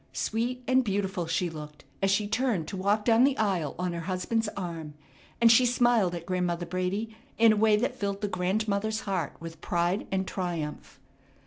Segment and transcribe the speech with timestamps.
[0.13, 3.99] Sweet and beautiful she looked as she turned to walk down the aisle on her
[4.09, 4.95] husband's arm,
[5.39, 9.61] and she smiled at Grandmother Brady in a way that filled the grandmother's heart with
[9.61, 10.99] pride and triumph.